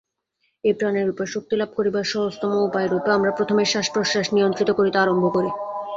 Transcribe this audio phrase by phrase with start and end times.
[0.63, 5.49] এই প্রাণের উপর শক্তিলাভ করিবার সহজতম উপায়রূপে আমরা প্রথমে শ্বাসপ্রশ্বাস নিয়ন্ত্রিত করিতে আরম্ভ করি।